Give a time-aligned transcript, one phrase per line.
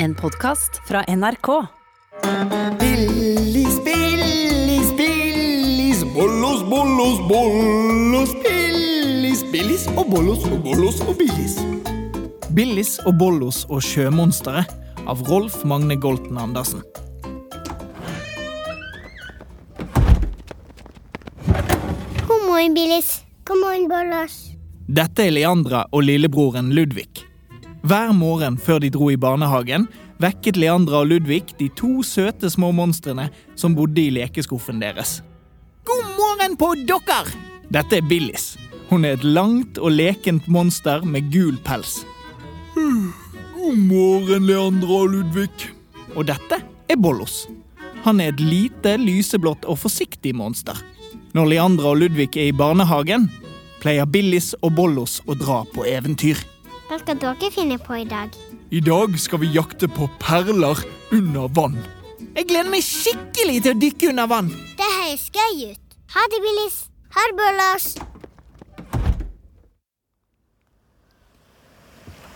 [0.00, 1.66] En podkast fra NRK.
[2.80, 11.58] Billis, Billis, Billis, bollos, bollos, bollos, Billis, Billis og bollos og bollos og Billis.
[12.54, 14.70] Billis og Bollos og sjømonsteret
[15.10, 16.82] av Rolf Magne Golten Andersen.
[22.22, 23.24] God morgen, Billis.
[23.44, 24.44] God morgen, Bollos.
[24.86, 27.27] Dette er Leandra og lillebroren Ludvig.
[27.88, 29.86] Hver morgen før de dro i barnehagen,
[30.20, 35.22] vekket Leandra og Ludvig de to søte små monstrene som bodde i lekeskuffen deres.
[35.88, 37.22] God morgen på dere!
[37.72, 38.58] Dette er Billis.
[38.90, 42.02] Hun er et langt og lekent monster med gul pels.
[42.74, 45.70] God morgen, Leandra og Ludvig.
[46.12, 47.46] Og dette er Bollos.
[48.04, 50.76] Han er et lite, lyseblått og forsiktig monster.
[51.32, 53.30] Når Leandra og Ludvig er i barnehagen,
[53.80, 56.44] pleier Billis og Bollos å dra på eventyr.
[56.88, 58.32] Hva skal dere finne på i dag?
[58.72, 60.78] I dag skal vi jakte på perler
[61.12, 61.74] under vann.
[62.32, 64.48] Jeg gleder meg skikkelig til å dykke under vann.
[64.78, 65.98] Det høres gøy ut.
[66.14, 66.78] Ha det, Billis.
[67.12, 67.88] Ha det, Bollos.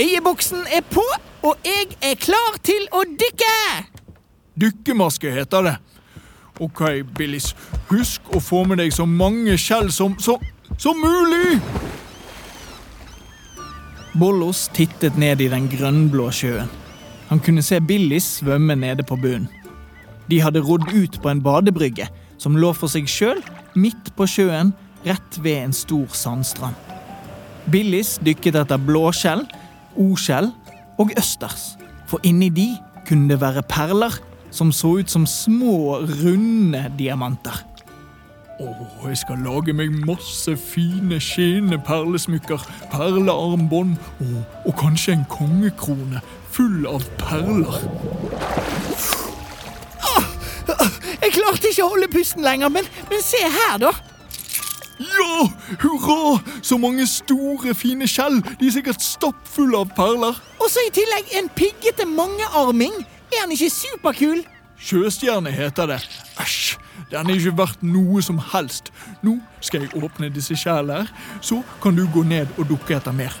[0.00, 1.04] Øyeboksen er på,
[1.42, 3.52] og jeg er klar til å dykke!
[4.56, 5.76] Dykkemaske heter det.
[6.56, 6.86] Ok,
[7.18, 7.52] Billis.
[7.92, 10.40] Husk å få med deg så mange skjell som, som,
[10.80, 11.60] som mulig!
[14.16, 16.70] Bollos tittet ned i den grønnblå sjøen.
[17.28, 19.50] Han kunne se Billis svømme nede på bunnen.
[20.28, 22.08] De hadde rodd ut på en badebrygge
[22.40, 23.40] som lå for seg sjøl
[23.76, 24.72] midt på sjøen,
[25.06, 26.76] rett ved en stor sandstrand.
[27.68, 29.44] Billis dykket etter blåskjell,
[30.00, 30.50] oskjell
[31.00, 31.74] og østers,
[32.08, 32.70] for inni de
[33.08, 34.16] kunne det være perler
[34.50, 37.67] som så ut som små, runde diamanter.
[38.60, 46.18] Åh, jeg skal lage meg masse fine, skinnende perlesmykker, perlearmbånd og, og kanskje en kongekrone
[46.50, 47.78] full av perler.
[51.22, 53.94] Jeg klarte ikke å holde pusten lenger, men, men se her, da!
[54.98, 55.46] Ja,
[55.84, 56.40] hurra!
[56.62, 58.40] Så mange store, fine skjell.
[58.58, 60.38] De er sikkert stappfulle av perler.
[60.58, 62.96] Og så i tillegg en piggete mangearming.
[63.30, 64.42] Er han ikke superkul?
[64.78, 65.98] Sjøstjerne heter det.
[66.40, 66.76] Æsj,
[67.10, 68.92] den er ikke verdt noe som helst.
[69.26, 73.14] Nå skal jeg åpne disse skjellene, her, så kan du gå ned og dukke etter
[73.14, 73.34] mer.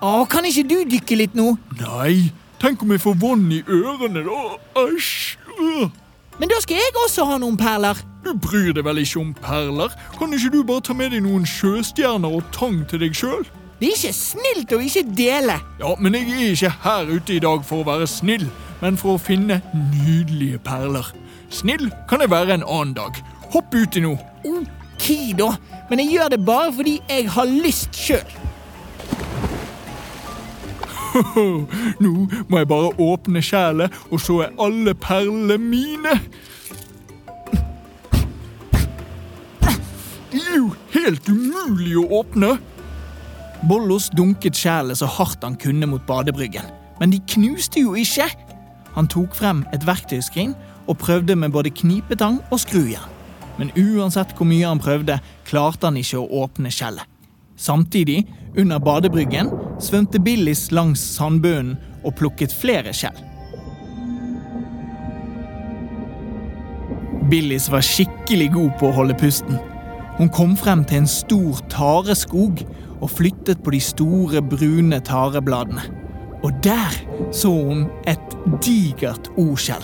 [0.00, 1.52] Å, kan ikke du dykke litt nå?
[1.80, 2.30] Nei,
[2.62, 4.44] tenk om jeg får vann i ørene, da.
[4.86, 5.36] Æsj.
[6.40, 7.98] Men da skal jeg også ha noen perler.
[8.24, 9.92] Du bryr deg vel ikke om perler?
[10.16, 13.44] Kan ikke du bare ta med deg noen sjøstjerner og tang til deg sjøl?
[13.80, 15.56] Det er ikke snilt å ikke dele.
[15.80, 18.44] Ja, men jeg er ikke her ute i dag for å være snill,
[18.80, 21.12] men for å finne nydelige perler.
[21.50, 23.18] Snill kan jeg være en annen dag.
[23.52, 24.14] Hopp uti nå.
[24.46, 25.08] Ok,
[25.38, 25.54] da.
[25.90, 28.36] Men jeg gjør det bare fordi jeg har lyst sjøl.
[32.04, 32.12] Nå
[32.48, 36.14] må jeg bare åpne skjælet, og så er alle perlene mine.
[40.30, 42.52] Det er jo helt umulig å åpne.
[43.66, 46.70] Bollos dunket skjælet så hardt han kunne mot badebryggen.
[47.00, 48.28] Men de knuste jo ikke.
[48.96, 50.54] Han tok frem et verktøyskrin
[50.88, 53.08] og prøvde med både knipetang og skrujern.
[53.60, 55.18] Men uansett hvor mye han prøvde,
[55.48, 57.04] klarte han ikke å åpne skjellet.
[57.60, 58.24] Samtidig,
[58.56, 63.18] under badebryggen, svømte Billis langs sandbunnen og plukket flere skjell.
[67.30, 69.60] Billis var skikkelig god på å holde pusten.
[70.16, 72.64] Hun kom frem til en stor tareskog
[73.00, 75.99] og flyttet på de store, brune tarebladene.
[76.42, 76.94] Og der
[77.32, 79.82] så hun et digert oskjell.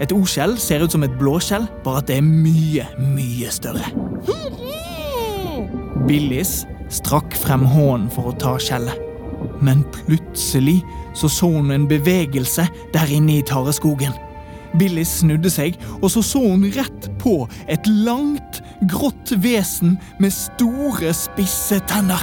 [0.00, 3.88] Et oskjell ser ut som et blåskjell, bare at det er mye, mye større.
[6.06, 6.60] Billis
[6.92, 9.02] strakk frem hånden for å ta skjellet.
[9.64, 10.82] Men plutselig
[11.16, 14.14] så så hun en bevegelse der inne i tareskogen.
[14.76, 17.38] Billis snudde seg, og så så hun rett på
[17.72, 18.60] et langt,
[18.92, 22.20] grått vesen med store, spisse tenner.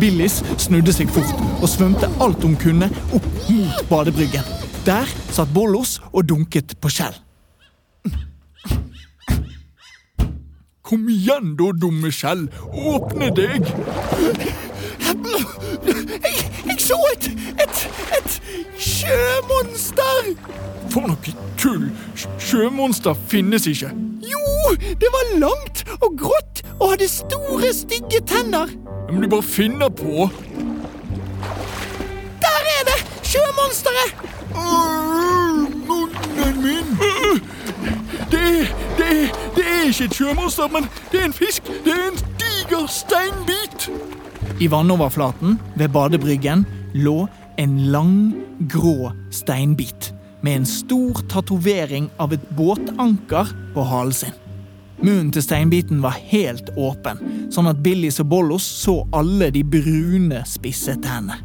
[0.00, 4.44] Billis snudde seg fort og svømte alt hun kunne opp mot badebryggen.
[4.86, 7.16] Der satt Bollos og dunket på skjell.
[10.86, 12.44] Kom igjen, da, dumme skjell.
[12.70, 13.66] Åpne deg.
[16.22, 16.36] Jeg,
[16.68, 17.26] jeg så et,
[17.64, 17.80] et,
[18.18, 18.36] et
[18.78, 20.30] sjømonster!
[20.94, 21.88] For noe tull.
[22.38, 23.90] Sjømonster finnes ikke.
[24.26, 28.70] Jo, det var langt og grått og hadde store, stygge tenner.
[29.12, 30.28] Må du bare finner på.
[32.42, 32.98] Der er det!
[33.22, 34.14] Sjømonsteret!
[34.54, 35.58] Åh,
[35.88, 36.88] Munnen min!
[38.30, 38.68] Det,
[38.98, 39.10] det,
[39.56, 41.70] det er ikke et sjømonster, men det er en fisk.
[41.84, 43.88] Det er en diger steinbit.
[44.60, 48.34] I vannoverflaten ved badebryggen lå en lang,
[48.72, 50.12] grå steinbit
[50.42, 54.45] med en stor tatovering av et båtanker på halen sin.
[55.02, 57.20] Munnen til steinbiten var helt åpen,
[57.52, 61.36] sånn at Billis og Bollos så alle de brune, spisse tennene.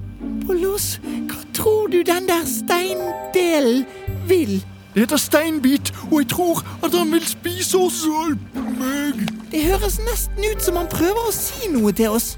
[0.45, 0.95] Bollos,
[1.27, 3.83] hva tror du den der steindelen
[4.29, 4.61] vil?
[4.93, 8.01] Det heter steinbit, og jeg tror at han vil spise oss.
[8.07, 9.21] Hjelp meg!
[9.51, 12.33] Det høres nesten ut som han prøver å si noe til oss.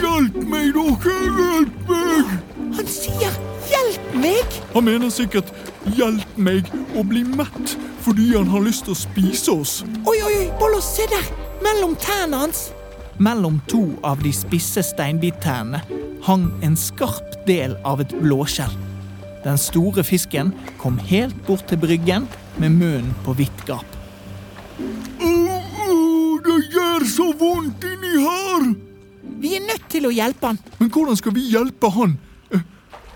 [0.00, 1.16] Hjelp meg, dere!
[1.38, 2.01] Hjelp meg!
[4.22, 4.60] Han meg'.
[4.74, 5.52] Han mener sikkert
[5.84, 6.64] 'hjelp meg
[6.94, 9.84] å bli mett' fordi han har lyst til å spise oss.
[10.06, 11.26] Oi, oi, oi, Bollo, se der!
[11.62, 12.72] Mellom tærne hans.
[13.18, 15.82] Mellom to av de spisse steinbittærne
[16.22, 18.72] hang en skarp del av et blåskjell.
[19.44, 22.28] Den store fisken kom helt bort til bryggen
[22.58, 23.86] med munnen på vidt gap.
[26.42, 28.74] Det gjør så vondt inni her!
[29.42, 30.58] Vi er nødt til å hjelpe han.
[30.78, 32.18] Men hvordan skal vi hjelpe han?
[32.52, 32.60] Eh,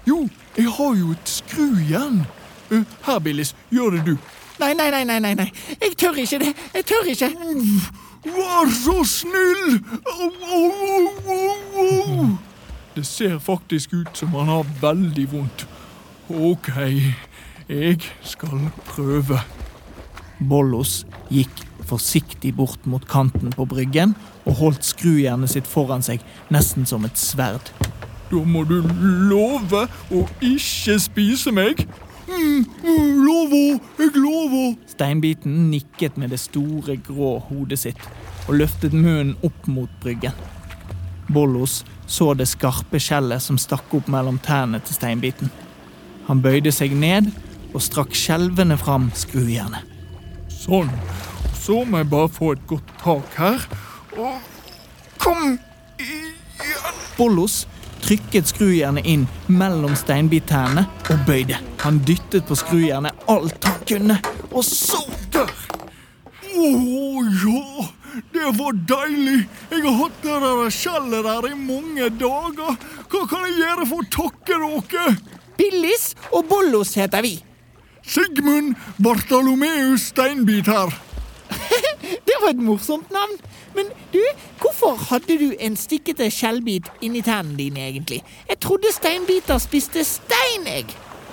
[0.07, 2.27] jo, jeg har jo et skrujern.
[2.71, 4.17] Eh, her, Billis, gjør det du.
[4.59, 5.51] Nei, nei, nei, nei, nei.
[5.81, 6.53] Jeg tør ikke det.
[6.75, 7.31] Jeg tør ikke.
[8.27, 9.81] Vær så snill!
[10.07, 12.29] Au, au, au.
[12.97, 15.67] Det ser faktisk ut som han har veldig vondt.
[16.33, 16.73] Ok,
[17.69, 19.43] jeg skal prøve.
[20.41, 24.17] Bollos gikk forsiktig bort mot kanten på bryggen
[24.47, 27.71] og holdt skrujernet sitt foran seg, nesten som et sverd.
[28.31, 28.81] Da må du
[29.31, 31.85] love å ikke spise meg.
[32.27, 34.73] Mm, mm, lover, jeg lover.
[34.91, 38.09] Steinbiten nikket med det store, grå hodet sitt
[38.47, 40.35] og løftet munnen opp mot bryggen.
[41.31, 45.51] Bollos så det skarpe skjellet som stakk opp mellom tærne til steinbiten.
[46.27, 47.33] Han bøyde seg ned
[47.73, 49.83] og strakk skjelvende fram skrujernet.
[50.51, 50.91] Sånn.
[51.59, 53.67] Så må jeg bare få et godt tak her.
[54.17, 54.39] Og
[55.23, 55.57] kom
[55.99, 56.35] igjen.
[57.17, 57.65] Bollos
[58.07, 61.59] trykket skrujernet inn mellom steinbittærne og bøyde.
[61.83, 64.21] Han dyttet på skrujernet alt han kunne,
[64.53, 65.03] og så
[65.37, 65.51] Der.
[66.57, 66.67] Å
[67.45, 67.87] ja,
[68.33, 69.43] det var deilig.
[69.69, 72.79] Jeg har hatt det der skjellet der i mange dager.
[73.11, 75.17] Hva kan jeg gjøre for å takke dere?
[75.59, 77.35] Billis og Bollos heter vi.
[78.07, 80.95] Sigmund Bartalomeus Steinbit her.
[82.27, 83.37] Det var et morsomt navn.
[83.77, 84.21] Men du,
[84.63, 88.23] hvorfor hadde du en stikkete skjellbit inni tennene dine, egentlig?
[88.49, 90.87] Jeg trodde steinbiter spiste stein, jeg.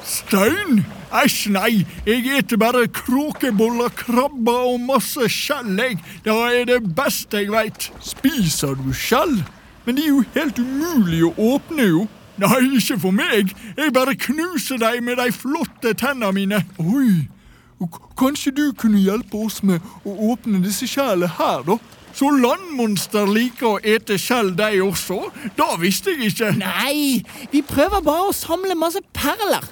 [0.04, 0.81] Stein?
[1.16, 1.86] Æsj, nei.
[2.06, 6.00] Jeg eter bare kråkeboller, krabber og masse skjell, jeg.
[6.25, 7.88] Det er det beste jeg veit.
[8.04, 9.38] Spiser du skjell?
[9.86, 12.04] Men de er jo helt umulig å åpne, jo.
[12.42, 13.51] Nei, ikke for meg.
[13.78, 16.63] Jeg bare knuser dem med de flotte tennene mine.
[16.81, 17.28] Oi.
[17.84, 21.75] K- Kanskje du kunne hjelpe oss med å åpne disse skjellene her, da?
[22.13, 25.19] Så landmonster liker å ete skjell, de også?
[25.57, 26.51] Da visste jeg ikke.
[26.62, 29.65] Nei, vi prøver bare å samle masse perler.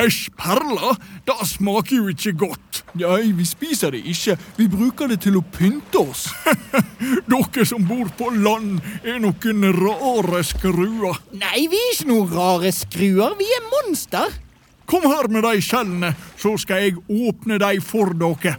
[0.00, 0.96] Æsj, perler?
[1.26, 2.80] Det smaker jo ikke godt.
[2.98, 4.36] Nei, vi spiser det ikke.
[4.56, 6.26] Vi bruker det til å pynte oss.
[7.30, 11.20] Dere som bor på land, er noen rare skruer.
[11.36, 13.36] Nei, vi er ikke noen rare skruer.
[13.38, 14.40] Vi er monster.
[14.88, 18.58] Kom her med de skjellene, så skal jeg åpne de for dere.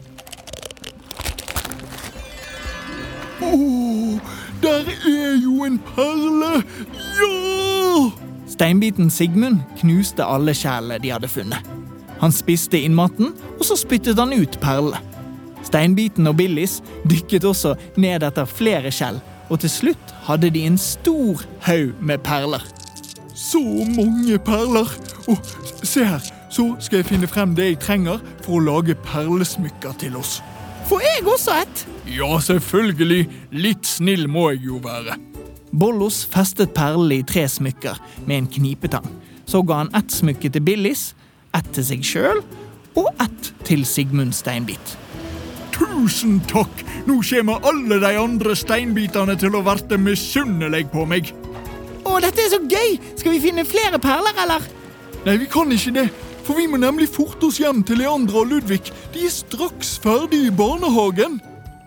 [3.46, 4.20] Å,
[4.64, 6.64] der er jo en perle!
[7.20, 8.12] Ja!
[8.50, 11.74] Steinbiten Sigmund knuste alle kjælene de hadde funnet.
[12.22, 15.02] Han spiste innmaten, og så spyttet han ut perlene.
[15.66, 19.18] Steinbiten og Billis dykket også ned etter flere skjell,
[19.50, 22.64] og til slutt hadde de en stor haug med perler.
[23.36, 23.62] Så
[23.92, 24.90] mange perler.
[25.28, 25.38] Og
[25.84, 30.16] se her, så skal jeg finne frem det jeg trenger for å lage perlesmykker til
[30.22, 30.40] oss.
[30.86, 31.86] Får jeg også et?
[32.14, 33.24] Ja, selvfølgelig.
[33.56, 35.18] Litt snill må jeg jo være.
[35.76, 39.08] Bollos festet perlene i tre smykker med en knipetang.
[39.50, 41.10] Så ga han ett smykke til Billis,
[41.58, 42.44] ett til seg sjøl
[42.96, 44.96] og ett til Sigmund Steinbit.
[45.76, 46.86] Tusen takk!
[47.10, 51.34] Nå kommer alle de andre steinbitene til å verte misunnelige på meg.
[52.06, 52.96] Å, dette er så gøy!
[53.18, 54.64] Skal vi finne flere perler, eller?
[55.26, 56.08] Nei, vi kan ikke det.
[56.46, 58.84] For vi må nemlig forte oss hjem til Leandra og Ludvig.
[59.16, 61.40] De er straks ferdig i barnehagen.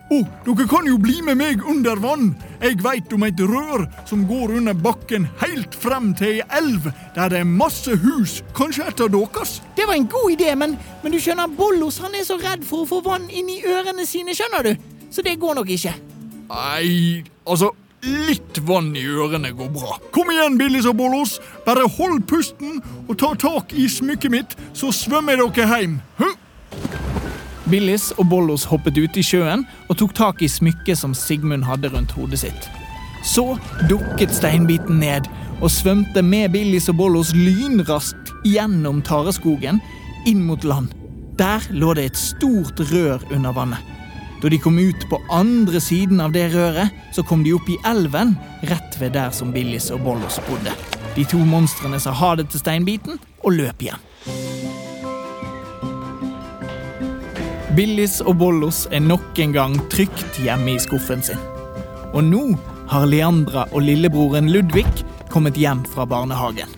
[0.09, 2.31] Å, dere kan jo bli med meg under vann.
[2.59, 7.31] Jeg veit om et rør som går under bakken helt frem til ei elv der
[7.31, 8.39] det er masse hus.
[8.57, 9.59] Kanskje et av deres?
[9.77, 10.73] Det var en god idé, men,
[11.03, 14.07] men du skjønner, Bollos han er så redd for å få vann inn i ørene
[14.09, 14.89] sine, skjønner du?
[15.13, 15.93] Så det går nok ikke.
[16.49, 17.71] Nei, altså
[18.05, 19.97] Litt vann i ørene går bra.
[20.15, 21.37] Kom igjen, Billis og Bollos.
[21.65, 25.97] Bare hold pusten og ta tak i smykket mitt, så svømmer dere hjem.
[26.19, 26.35] Huh?
[27.69, 31.91] Billis og Bollos hoppet ut i sjøen og tok tak i smykket som Sigmund hadde
[31.93, 32.69] rundt hodet sitt.
[33.27, 33.59] Så
[33.91, 35.27] dukket steinbiten ned
[35.59, 39.83] og svømte med Billis og Bollos lynraskt gjennom tareskogen
[40.29, 40.95] inn mot land.
[41.39, 43.98] Der lå det et stort rør under vannet.
[44.41, 47.75] Da de kom ut på andre siden av det røret, så kom de opp i
[47.87, 48.37] elven
[48.69, 50.71] rett ved der som Billis og Bollos bodde.
[51.17, 54.05] De to monstrene sa ha det til steinbiten og løp igjen.
[57.75, 61.39] Billis og Bollos er nok en gang trygt hjemme i skuffen sin.
[62.15, 62.43] Og nå
[62.89, 64.87] har Leandra og lillebroren Ludvig
[65.29, 66.71] kommet hjem fra barnehagen.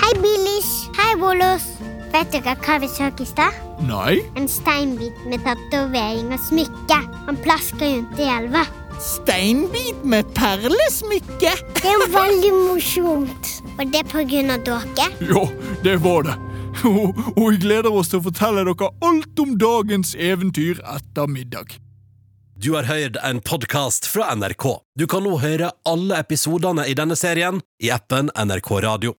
[0.00, 0.72] Hei, Billis.
[0.96, 1.75] Hei, Bollos.
[2.16, 3.56] Vet dere hva vi så i stad?
[3.84, 4.22] Nei?
[4.40, 6.96] En steinbit med tatovering og smykke.
[7.26, 8.62] Han plasker rundt i elva.
[9.04, 11.50] Steinbit med perlesmykke!
[11.76, 13.50] Det er jo veldig morsomt.
[13.74, 15.10] Og det er på grunn av dere.
[15.28, 15.42] Ja,
[15.84, 16.38] det var det.
[16.88, 21.76] Og, og vi gleder oss til å fortelle dere alt om dagens eventyr etter middag.
[22.56, 24.70] Du har hørt en podkast fra NRK.
[24.96, 29.18] Du kan nå høre alle episodene i denne serien i appen NRK Radio.